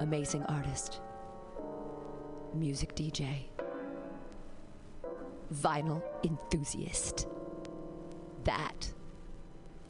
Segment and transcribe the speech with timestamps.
[0.00, 1.00] Amazing artist,
[2.54, 3.46] music DJ,
[5.52, 7.26] vinyl enthusiast.
[8.44, 8.92] That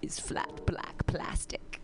[0.00, 1.80] is flat black plastic.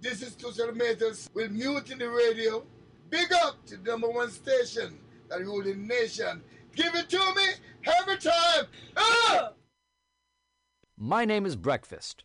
[0.00, 2.62] This is Tushar Metals with Mutiny Radio.
[3.08, 4.98] Big up to the number one station
[5.30, 6.42] that rule the nation.
[6.76, 7.46] Give it to me
[8.00, 8.66] every time.
[8.96, 9.52] Ah!
[10.98, 12.24] My name is Breakfast,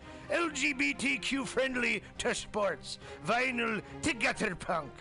[0.31, 4.91] LGBTQ friendly to sports, vinyl to gutter punk.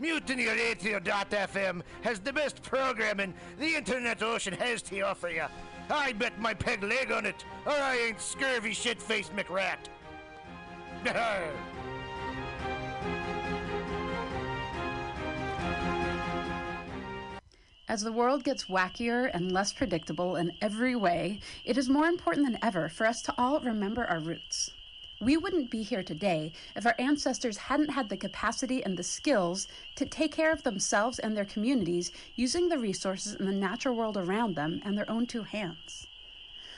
[0.00, 5.44] MutinyRadio.fm has the best programming the internet ocean has to offer you.
[5.90, 9.78] I bet my peg leg on it, or I ain't scurvy shit faced McRat.
[17.88, 22.46] As the world gets wackier and less predictable in every way, it is more important
[22.46, 24.70] than ever for us to all remember our roots.
[25.20, 29.66] We wouldn't be here today if our ancestors hadn't had the capacity and the skills
[29.96, 34.16] to take care of themselves and their communities using the resources in the natural world
[34.16, 36.07] around them and their own two hands.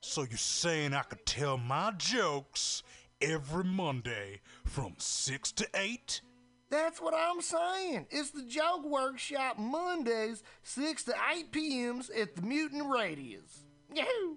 [0.00, 2.82] So you're saying I could tell my jokes
[3.20, 6.20] every Monday from 6 to 8?
[6.70, 8.06] That's what I'm saying.
[8.10, 13.64] It's the Joke Workshop Mondays, 6 to 8 p.m.s at the Mutant Radius.
[13.94, 14.36] Yahoo!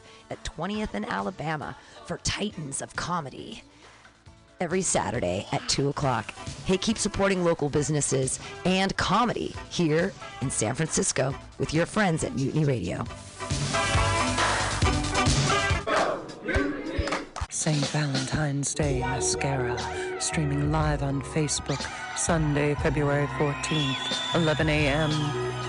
[0.31, 1.75] at 20th and Alabama
[2.05, 3.63] for Titans of Comedy
[4.61, 6.31] every Saturday at 2 o'clock.
[6.65, 12.35] Hey, keep supporting local businesses and comedy here in San Francisco with your friends at
[12.35, 13.03] Mutiny Radio.
[17.49, 17.85] St.
[17.87, 19.77] Valentine's Day Mascara,
[20.19, 21.79] streaming live on Facebook,
[22.17, 25.11] Sunday, February 14th, 11 a.m.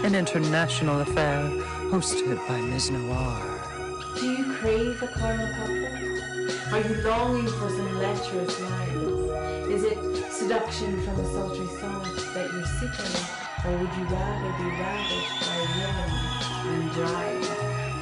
[0.05, 1.43] An international affair
[1.91, 2.91] hosted by Ms.
[2.91, 3.62] Noir.
[4.63, 6.73] Crave a caramel cupcake?
[6.73, 9.73] Are you longing for some lecherous lines?
[9.75, 9.99] Is it
[10.31, 12.05] seduction from a sultry song
[12.35, 13.13] that you're seeking?
[13.67, 17.43] Or would you rather be ravished by warmth and drive?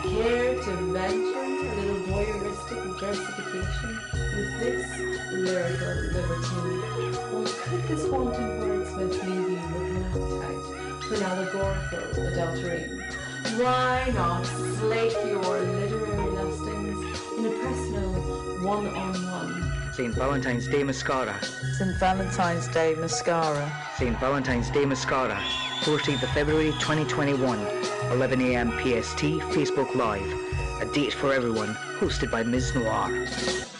[0.04, 4.84] Care to venture a little voyeuristic versification with this
[5.32, 7.14] lyrical libertine?
[7.32, 10.64] Or could this wanton wordsmith leave you with an appetite
[11.04, 13.19] for an allegorical adultery?
[13.56, 18.12] Why not slake your literary lustings in a personal
[18.62, 19.92] one-on-one?
[19.94, 20.14] St.
[20.14, 21.42] Valentine's Day Mascara.
[21.78, 21.96] St.
[21.96, 23.72] Valentine's Day Mascara.
[23.96, 24.18] St.
[24.18, 25.40] Valentine's Day Mascara.
[25.80, 27.58] 14th of February 2021,
[28.12, 28.70] 11 a.m.
[28.72, 29.22] PST,
[29.54, 30.32] Facebook Live.
[30.82, 32.74] A date for everyone, hosted by Ms.
[32.74, 33.79] Noir.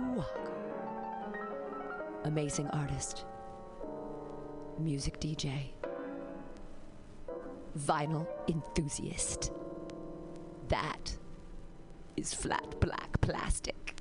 [2.23, 3.25] Amazing artist,
[4.77, 5.71] music DJ,
[7.79, 9.51] vinyl enthusiast.
[10.67, 11.17] That
[12.15, 13.95] is flat black plastic.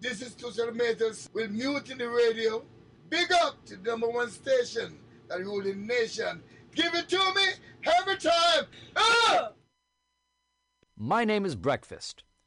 [0.00, 2.64] This is Tushar Metals with Mutiny Radio.
[3.08, 6.42] Big up to the number one station that rule the nation.
[6.74, 7.46] Give it to me
[8.00, 8.64] every time.
[8.96, 9.50] Ah!
[10.98, 12.24] My name is Breakfast,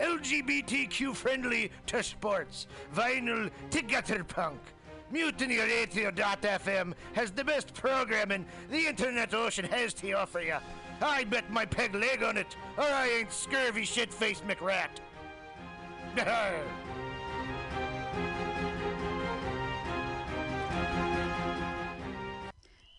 [0.00, 4.60] LGBTQ friendly to sports, vinyl to gutter punk.
[5.12, 10.56] MutinyRadio.fm has the best programming the internet ocean has to offer you.
[11.00, 14.90] I bet my peg leg on it, or I ain't scurvy shit faced McRat.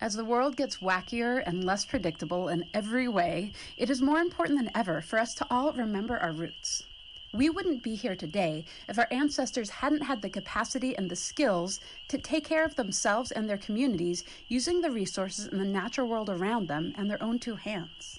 [0.01, 4.57] As the world gets wackier and less predictable in every way, it is more important
[4.57, 6.83] than ever for us to all remember our roots.
[7.31, 11.79] We wouldn't be here today if our ancestors hadn't had the capacity and the skills
[12.07, 16.29] to take care of themselves and their communities using the resources in the natural world
[16.29, 18.18] around them and their own two hands.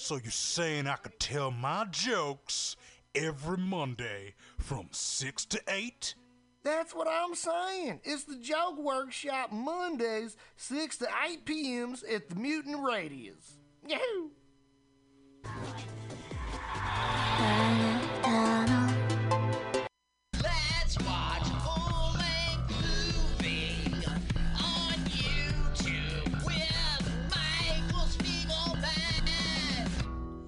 [0.00, 2.76] So you're saying I could tell my jokes
[3.14, 6.14] every Monday from 6 to 8?
[6.62, 8.00] That's what I'm saying.
[8.04, 13.58] It's the Joke Workshop Mondays, 6 to 8 p.m.s at the Mutant Radius.
[13.86, 14.30] Yahoo!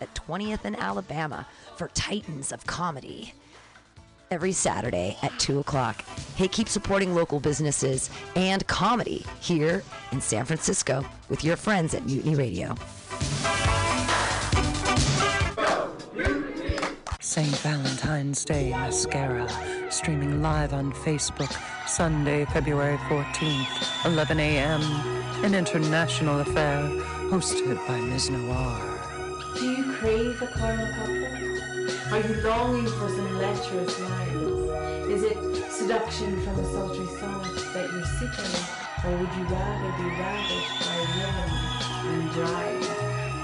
[0.00, 3.34] at 20th and Alabama for Titans of Comedy
[4.30, 6.02] every Saturday at 2 o'clock.
[6.36, 9.82] Hey, keep supporting local businesses and comedy here
[10.12, 12.74] in San Francisco with your friends at Mutiny Radio.
[17.20, 17.56] St.
[17.58, 19.48] Valentine's Day Mascara,
[19.90, 21.52] streaming live on Facebook
[21.88, 24.80] Sunday, February 14th, 11 a.m.
[25.44, 26.82] An international affair
[27.30, 28.30] hosted by Ms.
[28.30, 29.00] Noir.
[30.00, 32.10] Crave a caramel couplet?
[32.10, 35.12] Are you longing for some lecherous lines?
[35.12, 35.36] Is it
[35.70, 37.42] seduction from a sultry song
[37.74, 38.64] that you're seeking?
[39.04, 41.50] Or would you rather be ravished by rhythm
[42.08, 42.88] and drive?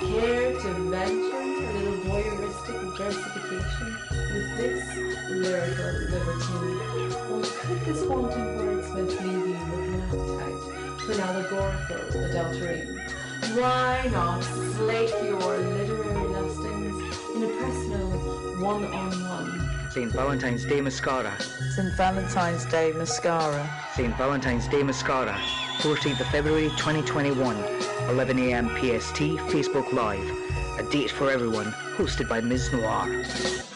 [0.01, 4.83] Care to venture a little voyeuristic versification with this
[5.29, 7.13] lyrical libertine?
[7.33, 10.61] Or could this wanton wordsmith leave you with an appetite
[11.03, 13.26] for an allegorical adultery?
[13.55, 18.09] Why not slake your literary lustings in a personal
[18.61, 19.91] one-on-one?
[19.91, 20.11] St.
[20.13, 21.39] Valentine's Day Mascara.
[21.75, 21.93] St.
[21.95, 23.69] Valentine's Day Mascara.
[23.95, 24.17] St.
[24.17, 25.39] Valentine's Day Mascara.
[25.79, 27.57] 14th of February 2021.
[28.09, 28.69] 11 a.m.
[28.77, 29.21] PST.
[29.53, 30.31] Facebook Live.
[30.79, 31.73] A date for everyone.
[31.97, 32.73] Hosted by Ms.
[32.73, 33.76] Noir.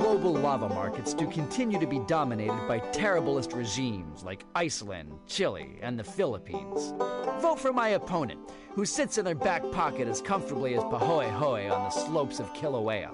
[0.00, 5.98] Global lava markets to continue to be dominated by terriblest regimes like Iceland, Chile, and
[5.98, 6.94] the Philippines,
[7.42, 11.84] vote for my opponent, who sits in their back pocket as comfortably as Pahoehoe on
[11.84, 13.10] the slopes of Kilauea.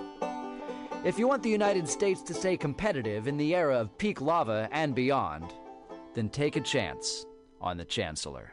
[1.04, 4.68] If you want the United States to stay competitive in the era of peak lava
[4.70, 5.52] and beyond,
[6.14, 7.26] then take a chance
[7.60, 8.52] on the Chancellor.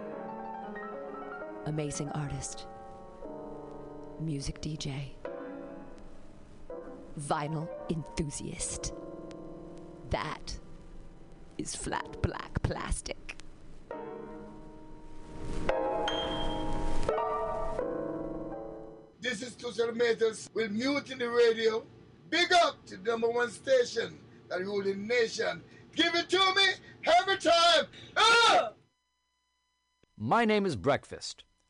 [1.67, 2.65] Amazing artist,
[4.19, 5.11] music DJ,
[7.19, 8.93] vinyl enthusiast.
[10.09, 10.57] That
[11.59, 13.37] is flat black plastic.
[19.19, 21.85] This is Tushar Metals with Mutiny Radio.
[22.31, 24.17] Big up to the number one station
[24.49, 25.61] that rule the nation.
[25.95, 26.65] Give it to me
[27.19, 27.85] every time.
[28.17, 28.71] Ah!
[30.17, 31.43] My name is Breakfast,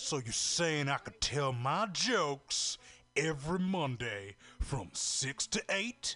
[0.00, 2.78] So you're saying I could tell my jokes
[3.16, 6.14] every Monday from 6 to 8?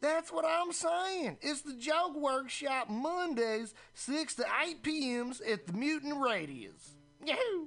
[0.00, 1.38] That's what I'm saying.
[1.42, 6.94] It's the Joke Workshop Mondays, 6 to 8 p.m.s at the Mutant Radius.
[7.26, 7.66] Yahoo!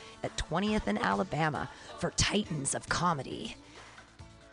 [0.23, 3.55] at 20th and Alabama for Titans of Comedy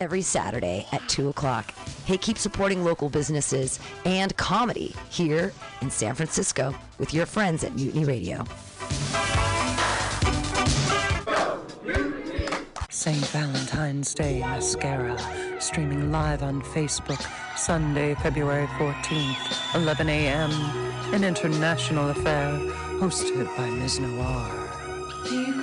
[0.00, 1.72] every Saturday at 2 o'clock.
[2.04, 7.74] Hey, keep supporting local businesses and comedy here in San Francisco with your friends at
[7.74, 8.44] Mutiny Radio.
[12.90, 13.24] St.
[13.26, 15.16] Valentine's Day Mascara,
[15.60, 17.24] streaming live on Facebook,
[17.56, 20.50] Sunday, February 14th, 11 a.m.
[21.14, 22.58] An international affair
[23.00, 24.00] hosted by Ms.
[24.00, 24.67] Noir.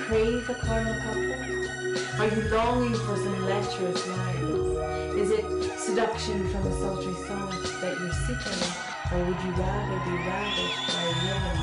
[0.06, 2.20] Crave a caramel couplet?
[2.20, 5.18] Are you longing for some lecherous lines?
[5.18, 5.44] Is it
[5.80, 8.62] seduction from a sultry song that you're seeking?
[9.10, 11.58] Or would you rather be ravished by rhythm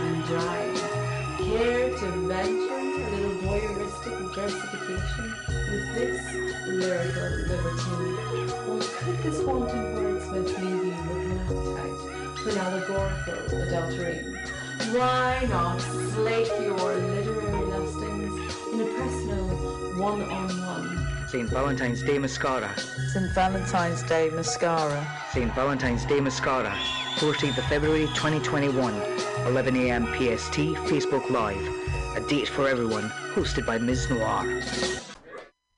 [0.00, 0.80] and drive?
[1.36, 6.22] Care to venture a little voyeuristic versification with this
[6.68, 8.16] lyrical libertine?
[8.70, 14.61] Or could this wanton wordsmith leave you with an appetite for an allegorical adultery?
[14.90, 19.46] Why not slake your literary lustings in a personal
[19.96, 21.28] one-on-one?
[21.28, 21.48] St.
[21.48, 22.76] Valentine's Day Mascara.
[23.12, 23.30] St.
[23.32, 25.06] Valentine's Day Mascara.
[25.30, 25.54] St.
[25.54, 26.76] Valentine's Day Mascara.
[27.16, 28.94] 14th of February 2021.
[29.46, 30.06] 11 a.m.
[30.06, 30.58] PST.
[30.90, 32.16] Facebook Live.
[32.16, 33.08] A date for everyone.
[33.34, 34.10] Hosted by Ms.
[34.10, 35.11] Noir.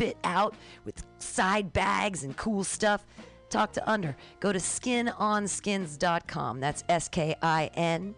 [0.00, 0.54] fit out
[0.86, 3.04] with side bags and cool stuff.
[3.50, 4.16] talk to Under.
[4.38, 6.60] Go to skinonskins.com.
[6.60, 8.14] That's S K I N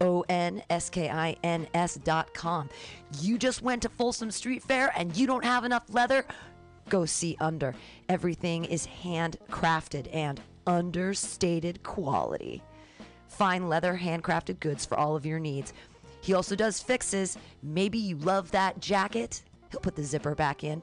[0.00, 2.70] O N S K I N S.com.
[3.20, 6.24] You just went to Folsom Street Fair and you don't have enough leather?
[6.88, 7.74] Go see Under.
[8.08, 12.62] Everything is handcrafted and understated quality.
[13.28, 15.74] Fine leather, handcrafted goods for all of your needs.
[16.22, 17.36] He also does fixes.
[17.62, 19.42] Maybe you love that jacket.
[19.70, 20.82] He'll put the zipper back in.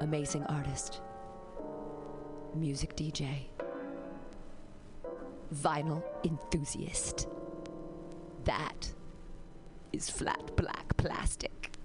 [0.00, 1.00] Amazing artist,
[2.54, 3.46] music DJ,
[5.54, 7.28] vinyl enthusiast.
[8.44, 8.92] That
[9.92, 11.76] is flat black plastic.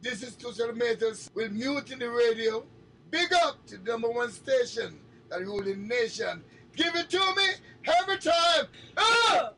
[0.00, 2.64] This is Tushar Matters with Mutiny Radio.
[3.10, 6.42] Big up to the number one station that rule the nation.
[6.74, 7.46] Give it to me
[8.00, 8.66] every time.
[8.96, 9.52] Ah!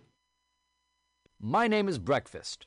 [1.41, 2.66] My name is Breakfast,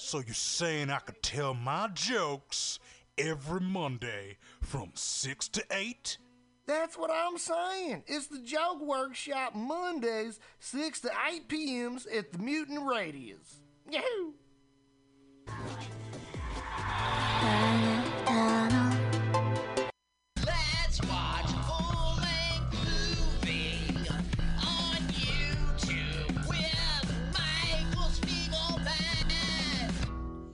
[0.00, 2.78] So you're saying I could tell my jokes
[3.18, 6.18] every Monday from 6 to 8?
[6.66, 8.04] That's what I'm saying.
[8.06, 11.98] It's the Joke Workshop Mondays, 6 to 8 p.m.
[12.16, 13.56] at the Mutant Radius.
[13.90, 14.34] Yahoo!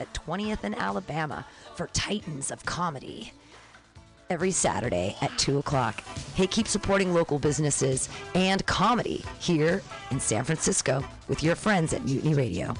[0.00, 3.32] at 20th and Alabama for Titans of Comedy
[4.30, 6.00] every Saturday at 2 o'clock.
[6.34, 12.04] Hey, keep supporting local businesses and comedy here in San Francisco with your friends at
[12.04, 12.74] Mutiny Radio.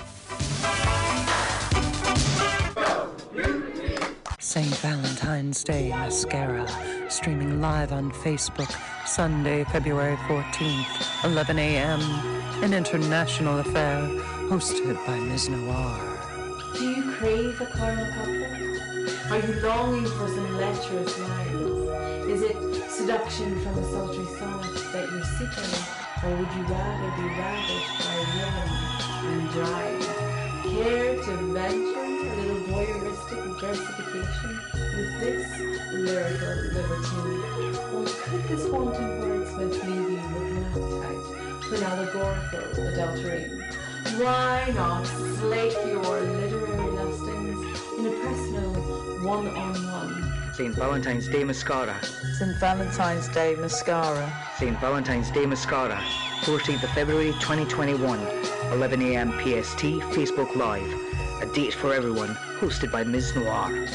[4.38, 4.74] St.
[4.76, 6.66] Valentine's Day Mascara,
[7.10, 8.72] streaming live on Facebook,
[9.06, 12.00] Sunday, February 14th, 11 a.m.
[12.62, 14.00] An international affair
[14.48, 15.48] hosted by Ms.
[15.50, 16.15] Noir.
[17.18, 19.30] Crave a caramel couplet?
[19.30, 22.28] Are you longing for some lecherous lines?
[22.28, 24.60] Is it seduction from a sultry song
[24.92, 25.72] that you're seeking?
[26.22, 28.68] Or would you rather be ravished by a rhythm
[29.32, 30.04] and drive?
[30.62, 35.46] Care to venture a little voyeuristic versification with this
[35.94, 37.40] lyrical libertine?
[37.94, 41.24] Or could this wanton wordsmith leave you with an appetite
[41.64, 43.42] for an allegorical adultery?
[44.18, 46.85] Why not slake your literary
[48.06, 48.72] in a personal
[49.24, 50.54] one-on-one?
[50.54, 50.74] St.
[50.74, 52.02] Valentine's Day Mascara.
[52.38, 52.56] St.
[52.58, 54.32] Valentine's Day Mascara.
[54.58, 54.78] St.
[54.80, 55.96] Valentine's Day Mascara.
[56.42, 58.20] 14th of February 2021.
[58.72, 59.32] 11 a.m.
[59.32, 59.82] PST,
[60.14, 60.90] Facebook Live.
[61.42, 63.34] A date for everyone, hosted by Ms.
[63.34, 63.86] Noir.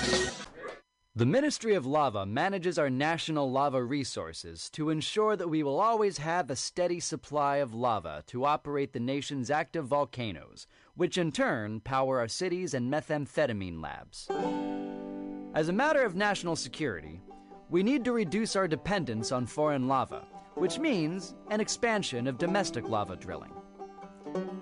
[1.15, 6.19] The Ministry of Lava manages our national lava resources to ensure that we will always
[6.19, 11.79] have a steady supply of lava to operate the nation's active volcanoes, which in turn
[11.79, 14.27] power our cities and methamphetamine labs.
[15.53, 17.21] As a matter of national security,
[17.69, 20.25] we need to reduce our dependence on foreign lava,
[20.55, 23.53] which means an expansion of domestic lava drilling.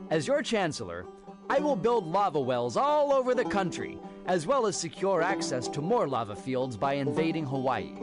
[0.10, 1.06] As your chancellor,
[1.50, 5.82] I will build lava wells all over the country, as well as secure access to
[5.82, 7.94] more lava fields by invading Hawaii.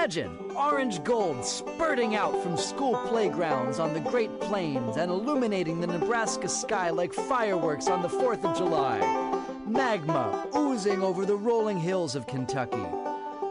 [0.00, 5.86] Imagine orange gold spurting out from school playgrounds on the Great Plains and illuminating the
[5.86, 8.98] Nebraska sky like fireworks on the 4th of July.
[9.66, 12.86] Magma oozing over the rolling hills of Kentucky.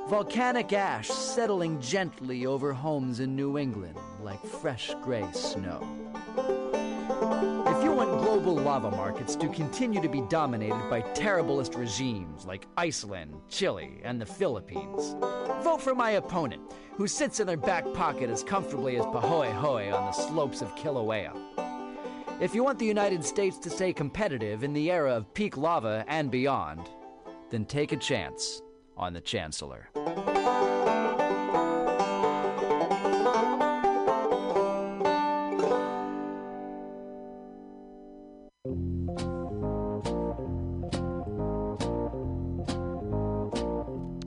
[0.10, 5.88] Volcanic ash settling gently over homes in New England like fresh gray snow.
[8.50, 14.20] Global lava markets to continue to be dominated by terriblest regimes like Iceland, Chile, and
[14.20, 15.16] the Philippines,
[15.62, 16.64] vote for my opponent,
[16.96, 21.32] who sits in their back pocket as comfortably as Pahoehoe on the slopes of Kilauea.
[22.42, 26.04] If you want the United States to stay competitive in the era of peak lava
[26.08, 26.90] and beyond,
[27.52, 28.64] then take a chance
[28.98, 29.90] on the Chancellor.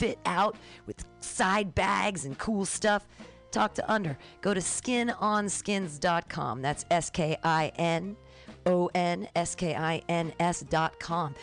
[0.00, 3.06] fit out with side bags and cool stuff?
[3.50, 4.16] Talk to Under.
[4.40, 6.62] Go to skinonskins.com.
[6.62, 8.16] That's S K I N
[8.64, 11.34] O N S K I N S.com.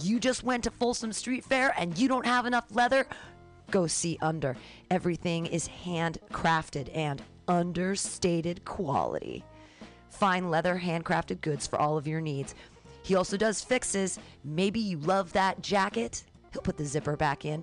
[0.00, 3.06] You just went to Folsom Street Fair and you don't have enough leather?
[3.70, 4.56] Go see Under.
[4.90, 9.44] Everything is handcrafted and understated quality.
[10.08, 12.54] Fine leather, handcrafted goods for all of your needs.
[13.02, 14.18] He also does fixes.
[14.42, 16.24] Maybe you love that jacket.
[16.52, 17.62] He'll put the zipper back in.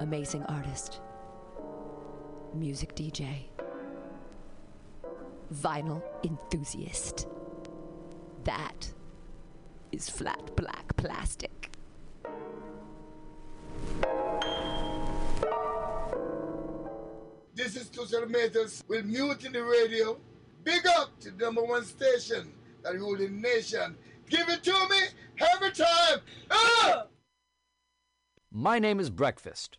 [0.00, 1.00] Amazing artist,
[2.54, 3.44] music DJ,
[5.54, 7.28] vinyl enthusiast.
[8.44, 8.92] That
[9.92, 11.70] is flat black plastic.
[17.54, 20.18] This is Tushar Matters with Mutiny Radio.
[20.64, 23.96] Big up to the number one station that rule the nation.
[24.28, 24.98] Give it to me
[25.54, 26.20] every time.
[26.50, 27.06] Ah!
[28.50, 29.78] My name is Breakfast,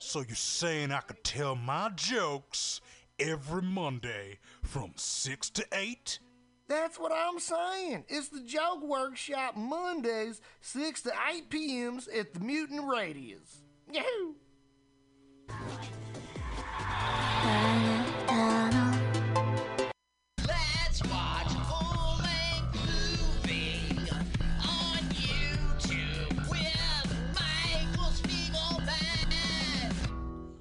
[0.00, 2.80] So you're saying I could tell my jokes
[3.18, 6.20] every Monday from 6 to 8?
[6.68, 8.04] That's what I'm saying.
[8.08, 13.62] It's the Joke Workshop Mondays, 6 to 8 p.m.s at the Mutant Radius.
[13.90, 14.34] Yahoo!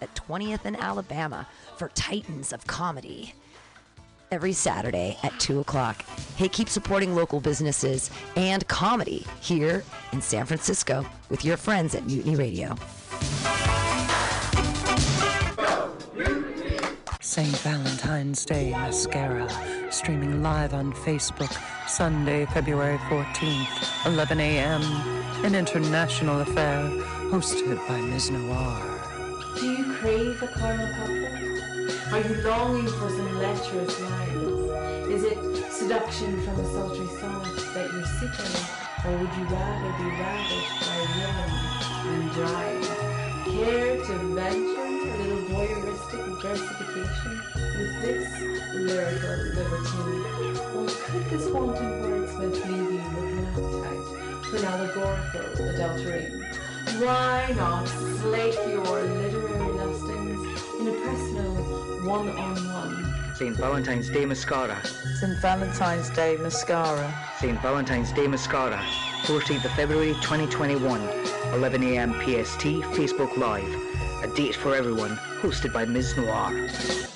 [0.00, 3.34] at 20th and Alabama for Titans of Comedy
[4.30, 6.02] every Saturday at 2 o'clock.
[6.36, 12.06] Hey, keep supporting local businesses and comedy here in San Francisco with your friends at
[12.06, 12.74] Mutiny Radio.
[17.20, 17.54] St.
[17.58, 19.46] Valentine's Day Mascara,
[19.92, 21.54] streaming live on Facebook,
[21.86, 24.82] Sunday, February 14th, 11 a.m.
[25.44, 26.88] An international affair
[27.30, 28.30] hosted by Ms.
[28.30, 28.95] Noir.
[30.00, 31.32] Crave a caramel poplar?
[32.12, 35.08] Are you longing for some lecherous lines?
[35.08, 37.42] Is it seduction from a sultry song
[37.72, 38.54] that you're seeking?
[39.06, 41.50] Or would you rather be ravished by rhythm
[42.12, 42.82] and rhyme?
[43.46, 48.28] Care to venture a little voyeuristic versification with this
[48.74, 50.24] lyrical libertine?
[50.76, 56.65] Or could this wanton wordsmith leave you with an appetite for an allegorical adultery?
[56.98, 61.52] Why not slake your literary lustings in a personal
[62.06, 63.34] one-on-one?
[63.34, 63.54] St.
[63.54, 64.82] Valentine's Day Mascara.
[65.20, 65.38] St.
[65.42, 67.14] Valentine's Day Mascara.
[67.38, 67.60] St.
[67.60, 68.82] Valentine's Day Mascara.
[69.24, 71.02] 14th of February 2021.
[71.52, 72.14] 11 a.m.
[72.14, 72.64] PST.
[72.96, 73.74] Facebook Live.
[74.22, 75.16] A date for everyone.
[75.42, 76.16] Hosted by Ms.
[76.16, 77.15] Noir.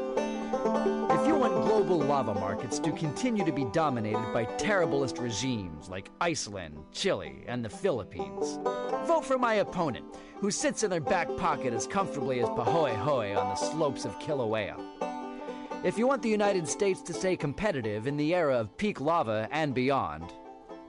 [1.71, 7.63] Global lava markets to continue to be dominated by terriblest regimes like Iceland, Chile, and
[7.63, 8.59] the Philippines,
[9.07, 10.03] vote for my opponent,
[10.41, 14.75] who sits in their back pocket as comfortably as Pahoehoe on the slopes of Kilauea.
[15.85, 19.47] If you want the United States to stay competitive in the era of peak lava
[19.49, 20.33] and beyond,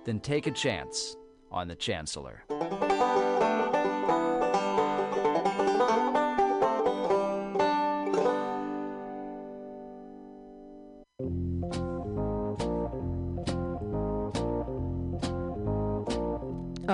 [0.04, 1.16] then take a chance
[1.52, 2.42] on the Chancellor.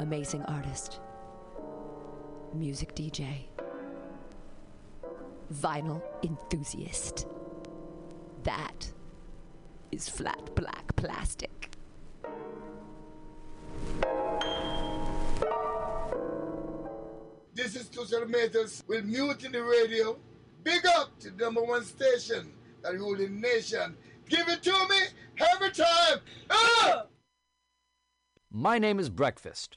[0.00, 0.98] Amazing artist,
[2.54, 3.44] music DJ,
[5.52, 7.26] vinyl enthusiast.
[8.44, 8.90] That
[9.92, 11.70] is flat black plastic.
[17.52, 20.18] This is Two Centimeters with Mutiny Radio.
[20.64, 22.50] Big up to the number one station
[22.82, 23.94] that rule the nation.
[24.30, 25.00] Give it to me
[25.52, 26.20] every time.
[26.48, 27.02] Ah!
[28.50, 29.76] My name is Breakfast,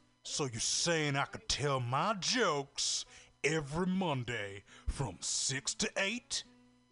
[0.23, 3.05] So you're saying I could tell my jokes
[3.43, 6.43] every Monday from 6 to 8?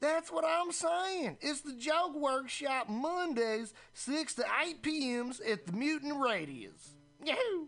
[0.01, 1.37] That's what I'm saying.
[1.41, 6.95] It's the Joke Workshop Mondays, 6 to 8 p.m.s at the Mutant Radius.
[7.23, 7.67] Yahoo!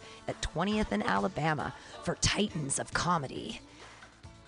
[0.27, 3.61] at 20th and Alabama for Titans of Comedy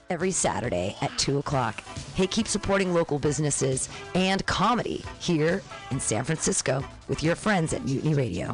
[0.10, 1.84] every Saturday at 2 o'clock.
[2.16, 5.62] Hey, keep supporting local businesses and comedy here
[5.92, 8.54] in San Francisco with your friends at Mutiny Radio.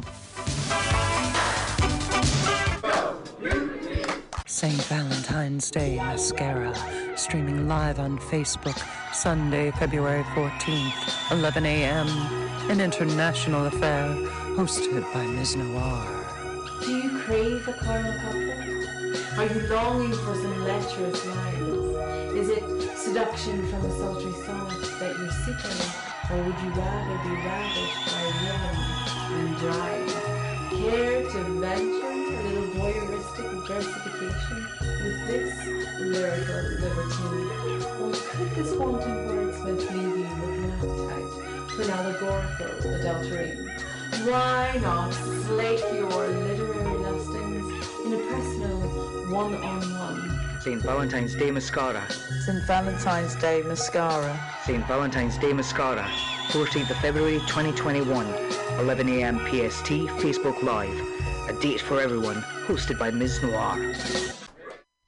[4.46, 4.82] St.
[4.84, 6.74] Valentine's Day Mascara,
[7.16, 8.78] streaming live on Facebook,
[9.14, 12.06] Sunday, February 14th, 11 a.m.
[12.70, 14.06] An international affair
[14.56, 15.56] hosted by Ms.
[15.56, 16.19] Noir.
[17.30, 19.38] Crave a caramel couplet?
[19.38, 22.34] Are you longing for some lecherous lines?
[22.34, 25.78] Is it seduction from a sultry sonnet that you're seeking?
[26.28, 28.76] Or would you rather be ravished by a rhythm
[29.38, 30.10] and drive?
[30.74, 35.54] Care to venture a little voyeuristic versification with this
[36.00, 37.82] lyrical libertine?
[38.02, 41.30] Or could this wanton wordsmith leave you with an appetite
[41.70, 43.70] for an allegorical adultery?
[44.24, 46.99] Why not slake your literary
[48.12, 48.78] in a personal
[49.30, 50.60] one-on-one?
[50.60, 50.82] St.
[50.82, 52.04] Valentine's Day Mascara.
[52.44, 52.62] St.
[52.64, 54.38] Valentine's Day Mascara.
[54.64, 54.84] St.
[54.86, 56.02] Valentine's Day Mascara.
[56.48, 58.26] 14th of February 2021.
[58.80, 59.38] 11 a.m.
[59.46, 59.90] PST.
[60.22, 60.98] Facebook Live.
[61.48, 62.42] A date for everyone.
[62.66, 63.42] Hosted by Ms.
[63.42, 63.94] Noir.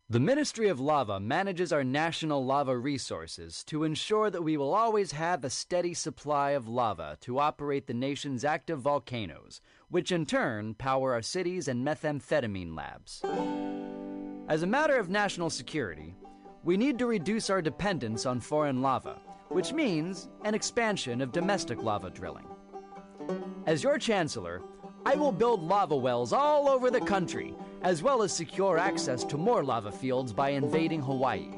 [0.09, 5.13] The Ministry of Lava manages our national lava resources to ensure that we will always
[5.13, 9.61] have a steady supply of lava to operate the nation's active volcanoes,
[9.93, 13.23] which in turn power our cities and methamphetamine labs.
[14.49, 16.15] As a matter of national security,
[16.65, 19.21] we need to reduce our dependence on foreign lava,
[19.51, 22.47] which means an expansion of domestic lava drilling.
[23.67, 24.63] As your chancellor,
[25.05, 29.37] I will build lava wells all over the country, as well as secure access to
[29.37, 31.51] more lava fields by invading Hawaii.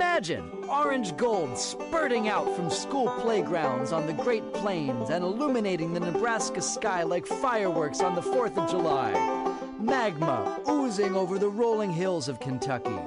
[0.00, 6.00] Imagine orange gold spurting out from school playgrounds on the Great Plains and illuminating the
[6.00, 9.12] Nebraska sky like fireworks on the 4th of July.
[9.78, 12.98] Magma oozing over the rolling hills of Kentucky.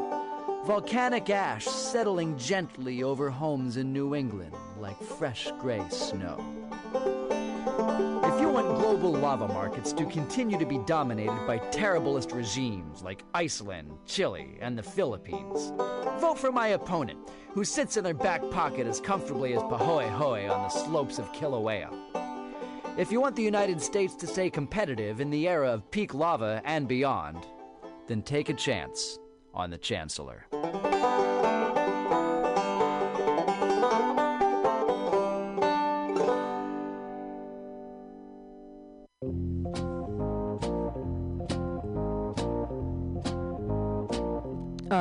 [0.68, 6.38] Volcanic ash settling gently over homes in New England like fresh gray snow.
[8.84, 14.78] Global lava markets to continue to be dominated by terriblest regimes like Iceland, Chile, and
[14.78, 15.72] the Philippines,
[16.20, 17.18] vote for my opponent,
[17.54, 21.90] who sits in their back pocket as comfortably as Pahoehoe on the slopes of Kilauea.
[22.98, 26.62] If you want the United States to stay competitive in the era of peak lava
[26.66, 27.48] and beyond,
[28.08, 29.18] then take a chance
[29.54, 30.46] on the Chancellor.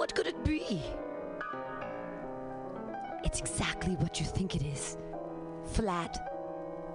[0.00, 0.82] What could it be?
[3.22, 4.96] It's exactly what you think it is
[5.74, 6.16] flat,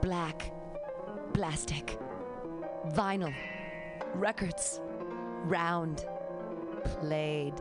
[0.01, 0.51] black,
[1.31, 1.99] plastic,
[2.93, 3.31] vinyl,
[4.15, 4.81] records,
[5.43, 6.03] round,
[6.99, 7.53] played,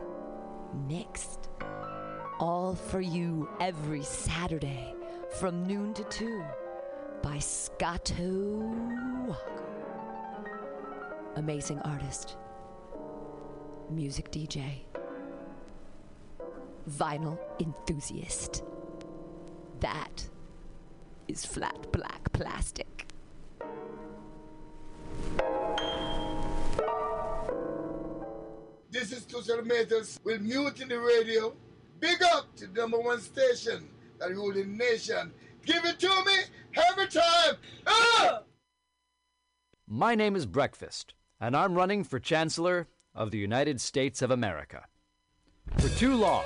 [0.87, 1.49] mixed.
[2.39, 4.95] All for you every Saturday
[5.39, 6.43] from noon to 2
[7.21, 8.73] by Scotto
[9.27, 10.49] Walker.
[11.35, 12.35] Amazing artist,
[13.91, 14.85] music DJ,
[16.89, 18.63] vinyl enthusiast.
[19.79, 20.27] That
[21.27, 23.07] is flat black plastic.
[28.91, 31.53] This is Two Centimeters with Mutiny Radio.
[31.99, 33.89] Big up to the number one station
[34.19, 35.33] that rule the nation.
[35.65, 36.37] Give it to me
[36.89, 37.55] every time.
[37.85, 38.41] Ah!
[39.87, 44.85] My name is Breakfast, and I'm running for Chancellor of the United States of America.
[45.77, 46.45] For too long,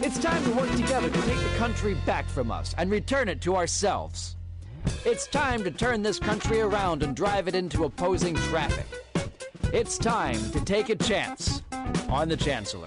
[0.00, 3.40] It's time to work together to take the country back from us and return it
[3.42, 4.36] to ourselves.
[5.04, 8.86] It's time to turn this country around and drive it into opposing traffic.
[9.72, 11.62] It's time to take a chance
[12.08, 12.86] on the Chancellor.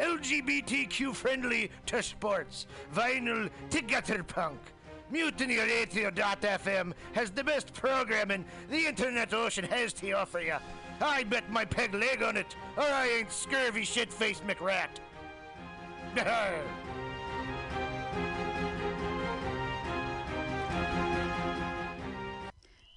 [0.00, 4.58] LGBTQ friendly to sports, vinyl to gutter punk.
[5.10, 10.54] Mutiny Radio.fm has the best programming the internet ocean has to offer you.
[11.00, 14.88] I bet my peg leg on it, or I ain't scurvy shit faced McRat.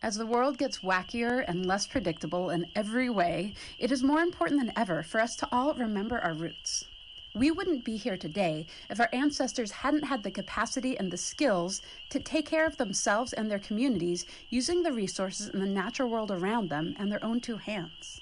[0.03, 4.59] As the world gets wackier and less predictable in every way, it is more important
[4.59, 6.83] than ever for us to all remember our roots.
[7.35, 11.81] We wouldn't be here today if our ancestors hadn't had the capacity and the skills
[12.09, 16.29] to take care of themselves and their communities using the resources in the natural world
[16.29, 18.21] around them and their own two hands.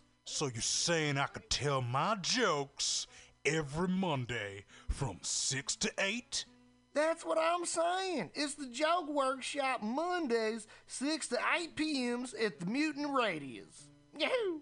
[0.31, 3.05] So you're saying I could tell my jokes
[3.45, 6.45] every Monday from 6 to 8?
[6.93, 8.31] That's what I'm saying.
[8.33, 13.89] It's the Joke Workshop Mondays, 6 to 8 p.m.s at the Mutant Radius.
[14.17, 14.61] Yahoo!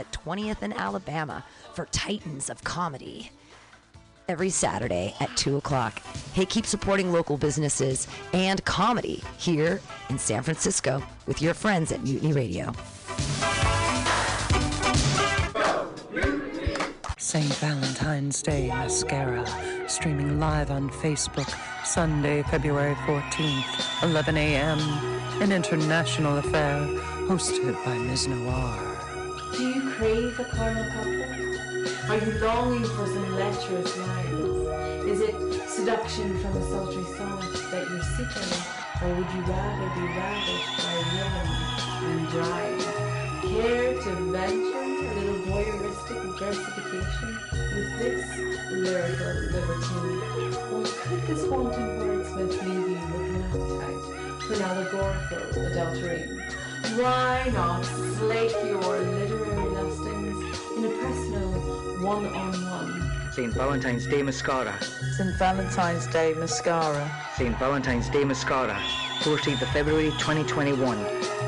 [0.00, 1.44] at 20th and Alabama
[1.74, 3.30] for Titans of Comedy.
[4.28, 6.00] every Saturday at 2 o'clock.
[6.34, 12.00] Hey, keep supporting local businesses and comedy here in San Francisco with your friends at
[12.04, 12.72] Mutiny Radio.
[17.18, 17.52] St.
[17.54, 19.44] Valentine's Day Mascara,
[19.88, 21.48] streaming live on Facebook
[21.84, 24.78] Sunday, February 14th, 11 a.m.
[25.42, 26.80] An international affair
[27.28, 28.28] hosted by Ms.
[28.28, 28.89] Noir.
[30.00, 32.08] Crave a caramel couplet?
[32.08, 35.04] Are you longing for some lecherous lines?
[35.04, 37.38] Is it seduction from a sultry song
[37.70, 38.50] that you're seeking?
[39.02, 41.48] Or would you rather be ravished by women
[42.08, 42.80] and drive?
[43.42, 48.24] Care to venture a little voyeuristic versification with this
[48.72, 50.54] lyrical libertine?
[50.72, 56.69] Or could this wanton wordsmith leave you with an appetite for an allegorical adulterine?
[56.96, 61.52] Why not slake your literary lustings in a personal
[62.02, 63.32] one-on-one?
[63.32, 63.52] St.
[63.54, 64.76] Valentine's Day Mascara.
[65.16, 65.36] St.
[65.36, 67.10] Valentine's Day Mascara.
[67.36, 67.56] St.
[67.58, 68.74] Valentine's Day Mascara.
[69.20, 70.98] 14th of February 2021.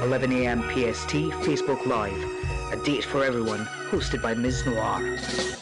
[0.02, 0.62] 11 a.m.
[0.62, 1.14] PST.
[1.42, 2.72] Facebook Live.
[2.72, 3.66] A date for everyone.
[3.90, 4.66] Hosted by Ms.
[4.66, 5.61] Noir.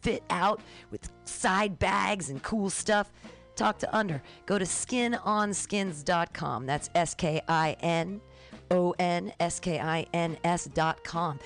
[0.00, 0.60] fit out
[0.90, 3.12] with side bags and cool stuff?
[3.56, 4.22] Talk to Under.
[4.46, 6.66] Go to skinonskins.com.
[6.66, 8.20] That's S K I N
[8.70, 11.38] O N S K I N S.com.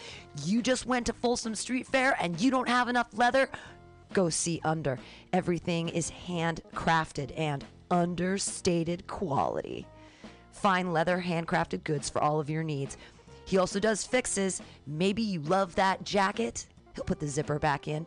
[0.44, 3.48] You just went to Folsom Street Fair and you don't have enough leather?
[4.12, 4.98] Go see Under.
[5.32, 9.86] Everything is handcrafted and understated quality.
[10.52, 12.96] Fine leather, handcrafted goods for all of your needs.
[13.44, 14.62] He also does fixes.
[14.86, 16.66] Maybe you love that jacket.
[16.94, 18.06] He'll put the zipper back in.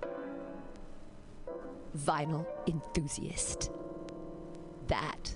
[1.97, 3.71] vinyl enthusiast.
[4.87, 5.35] That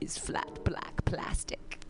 [0.00, 1.80] is flat black plastic.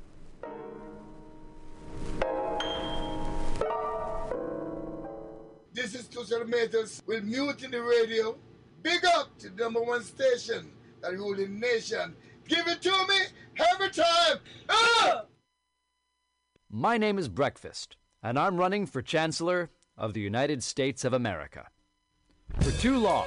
[5.73, 8.37] This is Two Centimeters with Mutiny Radio.
[8.83, 10.71] Big up to the number one station
[11.03, 12.17] that rule the nation.
[12.49, 13.19] Give it to me
[13.73, 14.39] every time.
[14.69, 15.25] Ah!
[16.71, 21.69] My name is Breakfast, and I'm running for Chancellor of the United States of America.
[22.61, 23.27] For too long,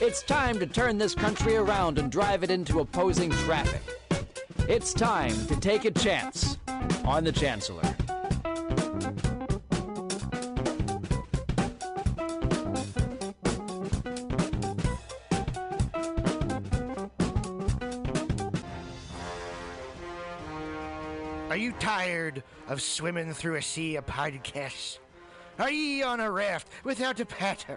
[0.00, 3.82] It's time to turn this country around and drive it into opposing traffic.
[4.68, 6.58] It's time to take a chance
[7.04, 7.82] on the Chancellor.
[21.48, 24.98] Are you tired of swimming through a sea of podcasts?
[25.58, 27.76] Are ye on a raft without a paddle?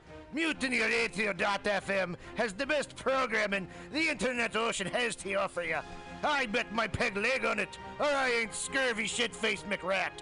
[0.35, 5.79] MutinyRadio.fm has the best programming the internet ocean has to offer you.
[6.23, 10.21] I bet my peg leg on it, or I ain't scurvy shit faced McRat.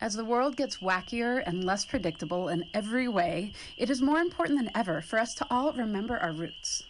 [0.00, 4.58] As the world gets wackier and less predictable in every way, it is more important
[4.58, 6.82] than ever for us to all remember our roots.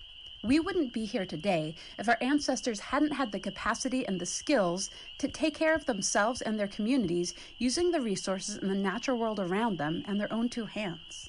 [0.43, 4.89] We wouldn't be here today if our ancestors hadn't had the capacity and the skills
[5.19, 9.39] to take care of themselves and their communities using the resources in the natural world
[9.39, 11.29] around them and their own two hands.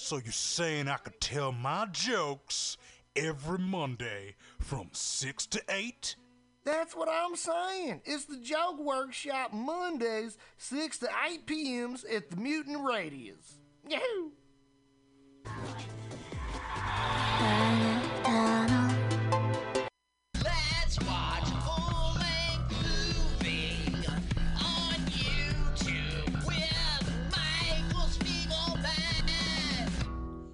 [0.00, 2.78] So you're saying I could tell my jokes
[3.14, 6.16] every Monday from 6 to 8?
[6.64, 8.00] That's what I'm saying.
[8.04, 13.60] It's the Joke Workshop Mondays, 6 to 8 p.m.s at the Mutant Radius.
[13.88, 14.30] Yahoo!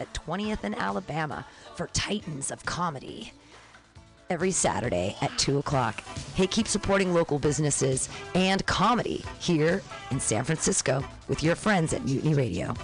[0.00, 1.46] at 20th and Alabama
[1.76, 3.32] for Titans of Comedy
[4.30, 6.02] every Saturday at 2 o'clock.
[6.34, 12.04] Hey, keep supporting local businesses and comedy here in San Francisco with your friends at
[12.04, 12.74] Mutiny Radio.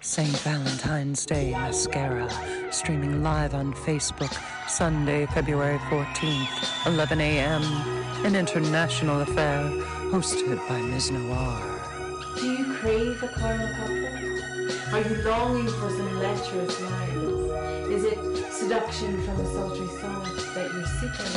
[0.00, 0.36] St.
[0.40, 2.28] Valentine's Day Mascara,
[2.70, 4.36] streaming live on Facebook,
[4.68, 7.62] Sunday, February 14th, 11 a.m.
[8.26, 9.62] An international affair
[10.10, 11.10] hosted by Ms.
[11.12, 11.71] Noir.
[12.82, 14.92] Crave a caramel couplet?
[14.92, 17.94] Are you longing for some lecherous lines?
[17.94, 18.18] Is it
[18.52, 21.34] seduction from a sultry sonnet that you're seeking?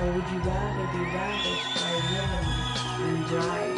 [0.00, 2.46] Or would you rather be ravished by rhythm
[3.04, 3.76] and drive?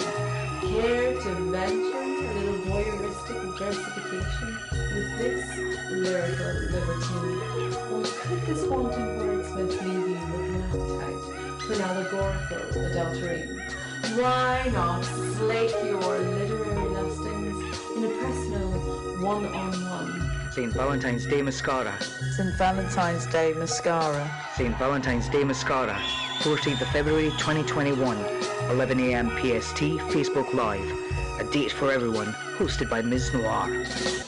[0.62, 5.42] Care to venture a little voyeuristic versification with this
[5.90, 7.74] lyrical libertine?
[7.90, 13.87] Or could this wanton wordsmith leave you with an appetite for an allegorical adultery?
[14.14, 18.70] Why not slake your literary lustings in a personal
[19.20, 20.52] one-on-one?
[20.52, 20.72] St.
[20.72, 22.00] Valentine's Day Mascara.
[22.36, 22.54] St.
[22.54, 24.30] Valentine's Day Mascara.
[24.54, 24.76] St.
[24.78, 26.00] Valentine's Day Mascara.
[26.40, 28.16] 14th of February 2021.
[28.70, 29.30] 11 a.m.
[29.30, 29.82] PST.
[30.12, 30.90] Facebook Live.
[31.40, 32.32] A date for everyone.
[32.56, 33.34] Hosted by Ms.
[33.34, 34.27] Noir.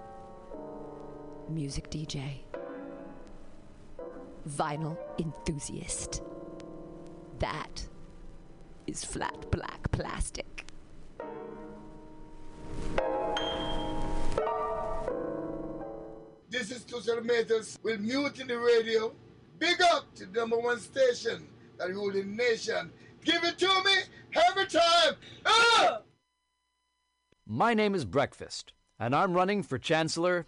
[1.51, 2.39] music DJ,
[4.49, 6.21] vinyl enthusiast.
[7.39, 7.87] That
[8.87, 10.65] is flat black plastic.
[16.49, 19.13] This is Two Centimeters with Mutiny Radio.
[19.59, 21.47] Big up to the number one station
[21.77, 22.91] that rule the nation.
[23.23, 23.95] Give it to me
[24.49, 25.13] every time.
[25.45, 25.99] Ah!
[27.47, 30.47] My name is Breakfast, and I'm running for Chancellor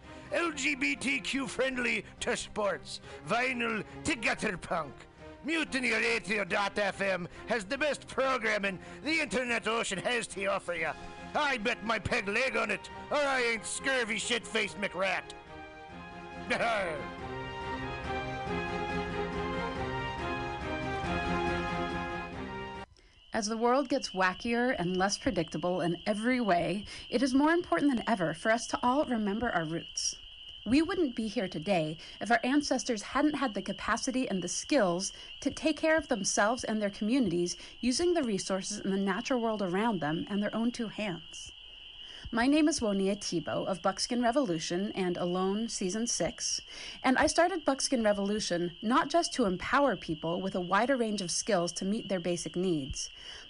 [0.33, 4.93] LGBTQ friendly to sports, vinyl to gutter punk.
[5.45, 10.89] MutinyRadio.fm has the best programming the internet ocean has to offer you.
[11.33, 15.23] I bet my peg leg on it, or I ain't scurvy shit faced McRat.
[23.33, 27.95] As the world gets wackier and less predictable in every way, it is more important
[27.95, 30.17] than ever for us to all remember our roots.
[30.63, 35.11] We wouldn't be here today if our ancestors hadn't had the capacity and the skills
[35.39, 39.63] to take care of themselves and their communities using the resources in the natural world
[39.63, 41.51] around them and their own two hands.
[42.31, 46.61] My name is Woniya Thibeault of Buckskin Revolution and Alone Season 6,
[47.03, 51.31] and I started Buckskin Revolution not just to empower people with a wider range of
[51.31, 53.09] skills to meet their basic needs,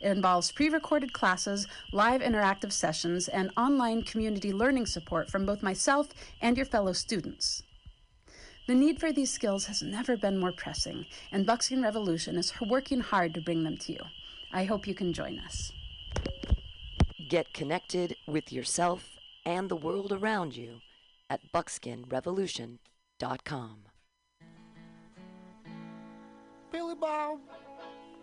[0.00, 5.62] It involves pre recorded classes, live interactive sessions, and online community learning support from both
[5.62, 6.08] myself
[6.40, 7.62] and your fellow students.
[8.66, 13.00] The need for these skills has never been more pressing, and Buckskin Revolution is working
[13.00, 14.00] hard to bring them to you.
[14.52, 15.72] I hope you can join us.
[17.28, 20.80] Get connected with yourself and the world around you
[21.30, 23.76] at buckskinrevolution.com.
[26.70, 27.40] Billy Bob,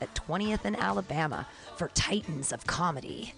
[0.00, 1.46] at 20th and Alabama
[1.76, 3.34] for Titans of Comedy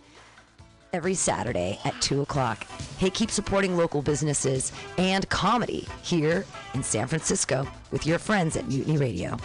[0.93, 2.65] every Saturday at 2 o'clock.
[2.99, 6.45] Hey, keep supporting local businesses and comedy here
[6.75, 9.37] in San Francisco with your friends at Mutiny Radio.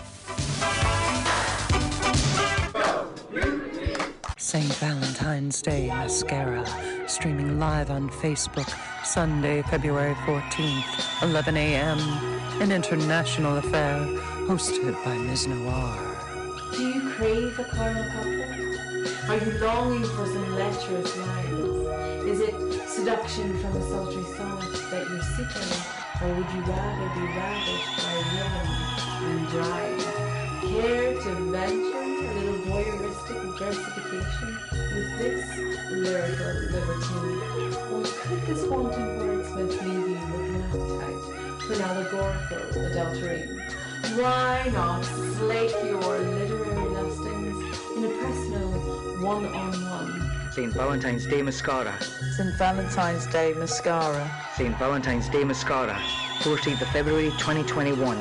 [4.37, 4.73] St.
[4.75, 6.65] Valentine's Day Mascara,
[7.07, 8.69] streaming live on Facebook,
[9.05, 11.99] Sunday, February 14th, 11 a.m.
[12.61, 13.99] An international affair
[14.47, 15.47] hosted by Ms.
[15.47, 16.16] Noir.
[17.17, 19.27] Crave a caramel couplet?
[19.27, 22.29] Are you longing for some lecherous lines?
[22.29, 22.53] Is it
[22.87, 25.81] seduction from a sultry sonnet that you're seeking?
[26.21, 28.67] Or would you rather be ravished by rhythm
[29.25, 30.05] and drive?
[30.61, 35.57] Care to venture a little voyeuristic versification with this
[35.89, 37.73] lyrical libertine?
[37.93, 41.37] Or could this wanton wordsmith leave you with an appetite
[41.67, 43.49] to an allegorical adultery.
[44.15, 46.96] Why not slake your literary
[47.97, 48.69] in a personal
[49.25, 50.51] one-on-one?
[50.51, 50.71] St.
[50.73, 51.99] Valentine's Day Mascara.
[52.35, 52.53] St.
[52.55, 54.31] Valentine's Day Mascara.
[54.55, 54.77] St.
[54.77, 55.95] Valentine's Day Mascara.
[56.41, 58.17] 14th of February 2021.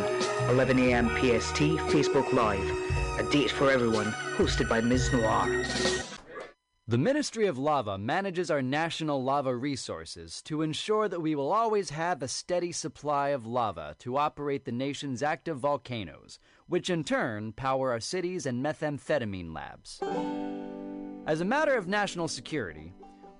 [0.48, 1.60] 11am PST,
[1.92, 2.70] Facebook Live.
[3.18, 5.12] A date for everyone, hosted by Ms.
[5.12, 5.64] Noir.
[6.88, 11.90] The Ministry of Lava manages our national lava resources to ensure that we will always
[11.90, 17.52] have a steady supply of lava to operate the nation's active volcanoes, which in turn
[17.52, 20.00] power our cities and methamphetamine labs.
[21.26, 22.92] As a matter of national security,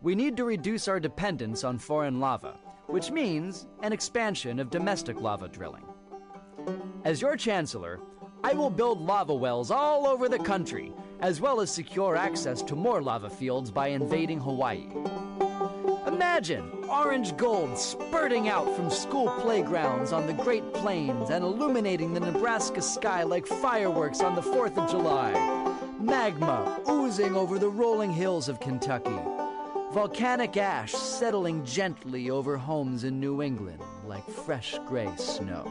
[0.03, 5.21] we need to reduce our dependence on foreign lava, which means an expansion of domestic
[5.21, 5.85] lava drilling.
[7.05, 8.01] As your Chancellor,
[8.45, 12.77] I will build lava wells all over the country, as well as secure access to
[12.77, 14.89] more lava fields by invading Hawaii.
[16.17, 22.21] Imagine orange gold spurting out from school playgrounds on the Great Plains and illuminating the
[22.21, 25.31] Nebraska sky like fireworks on the 4th of July.
[26.01, 29.19] Magma oozing over the rolling hills of Kentucky.
[29.93, 35.71] Volcanic ash settling gently over homes in New England like fresh gray snow.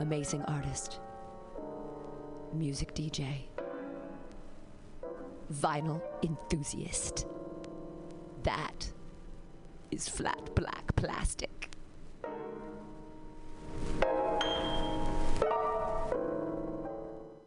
[0.00, 0.98] Amazing artist,
[2.52, 3.44] music DJ,
[5.52, 7.26] vinyl enthusiast.
[8.42, 8.90] That
[9.92, 11.70] is flat black plastic.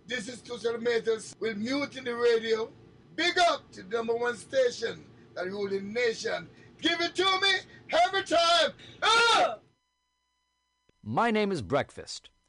[0.08, 2.70] This is Two Centimeters with Mutiny Radio.
[3.18, 5.04] Big up to the number one station
[5.36, 6.48] that rule the nation.
[6.82, 7.52] Give it to me
[8.06, 8.72] every time.
[9.04, 9.58] Ah!
[11.04, 12.30] My name is Breakfast,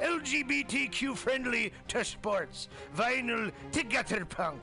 [0.00, 4.62] LGBTQ friendly to sports, vinyl to gutter punk.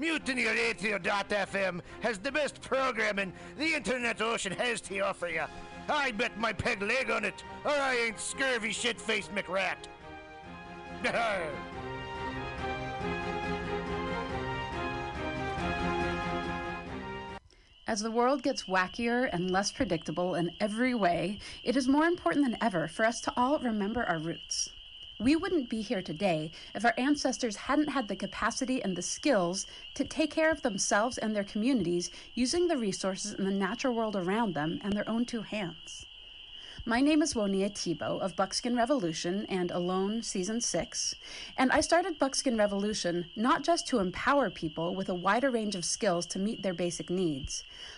[0.00, 5.44] MutinyRadio.fm has the best programming the internet ocean has to offer you.
[5.88, 9.76] I bet my peg leg on it, or I ain't scurvy shit faced McRat.
[17.86, 22.46] As the world gets wackier and less predictable in every way, it is more important
[22.46, 24.70] than ever for us to all remember our roots.
[25.20, 29.64] We wouldn't be here today if our ancestors hadn't had the capacity and the skills
[29.94, 34.16] to take care of themselves and their communities using the resources in the natural world
[34.16, 36.06] around them and their own two hands.
[36.84, 41.14] My name is Woniya Thibeault of Buckskin Revolution and Alone Season 6,
[41.56, 45.84] and I started Buckskin Revolution not just to empower people with a wider range of
[45.84, 47.62] skills to meet their basic needs,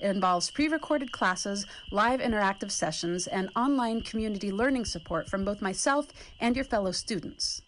[0.00, 5.62] It involves pre recorded classes, live interactive sessions, and online community learning support from both
[5.62, 6.08] myself
[6.40, 7.62] and your fellow students.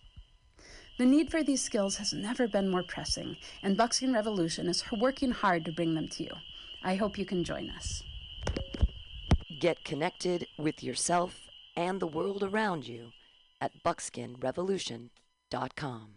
[0.98, 5.30] The need for these skills has never been more pressing, and Buckskin Revolution is working
[5.30, 6.32] hard to bring them to you.
[6.82, 8.02] I hope you can join us.
[9.60, 11.38] Get connected with yourself
[11.76, 13.12] and the world around you
[13.60, 16.08] at buckskinrevolution.com.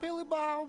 [0.00, 0.68] Billy Bob,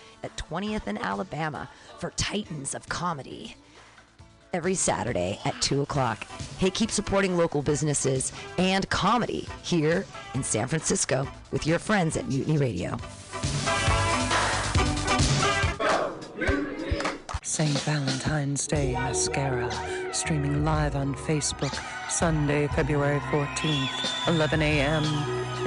[0.23, 1.69] at 20th and Alabama
[1.99, 3.55] for Titans of Comedy
[4.53, 6.25] every Saturday at 2 o'clock.
[6.57, 12.27] Hey, keep supporting local businesses and comedy here in San Francisco with your friends at
[12.27, 12.97] Mutiny Radio.
[17.43, 17.77] St.
[17.79, 19.69] Valentine's Day Mascara,
[20.13, 21.77] streaming live on Facebook,
[22.09, 25.03] Sunday, February 14th, 11 a.m.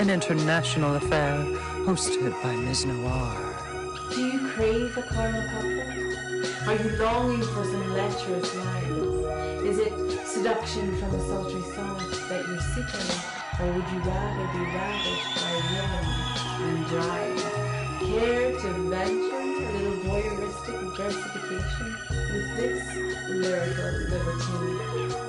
[0.01, 1.45] An international affair
[1.85, 2.87] hosted by Ms.
[2.87, 3.54] Noir.
[4.55, 6.69] Crave a caramel couplet?
[6.69, 9.67] Are you longing for some lecherous lines?
[9.67, 9.93] Is it
[10.29, 13.11] seduction from a sultry sonnet that you're seeking?
[13.59, 16.07] Or would you rather be ravished by rhythm
[16.63, 17.43] and drive?
[17.99, 22.85] Care to venture a little voyeuristic versification with this
[23.31, 24.79] lyrical libertine?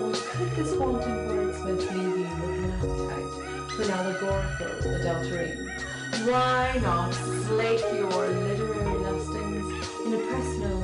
[0.04, 5.95] Or could this wanton wordsmith leave you with an appetite for an allegorical adultery?
[6.26, 10.82] Why not slake your literary lustings in a personal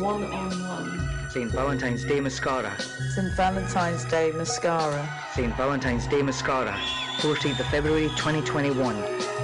[0.00, 1.30] one-on-one?
[1.30, 1.50] St.
[1.50, 2.78] Valentine's Day Mascara.
[2.80, 3.32] St.
[3.34, 5.08] Valentine's Day Mascara.
[5.32, 5.56] St.
[5.56, 6.72] Valentine's Day Mascara.
[7.18, 8.96] 14th of February 2021.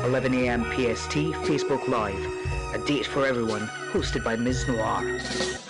[0.05, 0.65] 11 a.m.
[0.65, 1.15] PST.
[1.47, 2.27] Facebook Live.
[2.74, 3.69] A date for everyone.
[3.93, 4.69] Hosted by Ms.
[4.69, 5.69] Noir.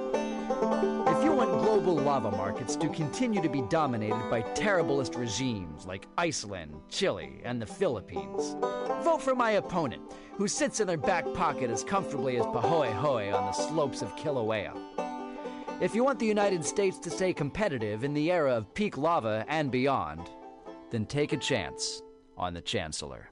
[1.81, 7.59] Global lava markets to continue to be dominated by terriblest regimes like Iceland, Chile, and
[7.59, 8.55] the Philippines,
[9.03, 10.03] vote for my opponent,
[10.37, 14.79] who sits in their back pocket as comfortably as Pahoehoe on the slopes of Kilauea.
[15.81, 19.43] If you want the United States to stay competitive in the era of peak lava
[19.47, 20.29] and beyond,
[20.91, 22.03] then take a chance
[22.37, 23.31] on the Chancellor.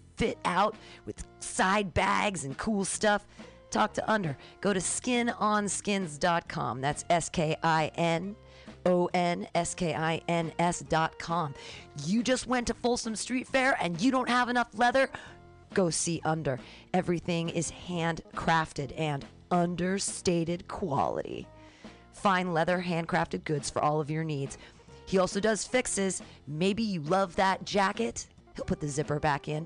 [0.21, 0.75] fit out
[1.07, 3.25] with side bags and cool stuff?
[3.71, 4.37] Talk to Under.
[4.59, 6.79] Go to skinonskins.com.
[6.79, 8.35] That's S K I N
[8.85, 11.55] O N S K I N S.com.
[12.05, 15.09] You just went to Folsom Street Fair and you don't have enough leather?
[15.73, 16.59] Go see Under.
[16.93, 21.47] Everything is handcrafted and understated quality.
[22.13, 24.59] Fine leather, handcrafted goods for all of your needs.
[25.07, 26.21] He also does fixes.
[26.45, 28.27] Maybe you love that jacket.
[28.55, 29.65] He'll put the zipper back in.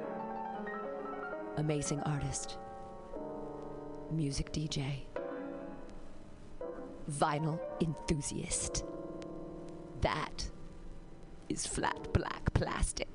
[1.57, 2.57] Amazing artist,
[4.09, 5.01] music DJ,
[7.11, 8.85] vinyl enthusiast.
[9.99, 10.49] That
[11.49, 13.09] is flat black plastic.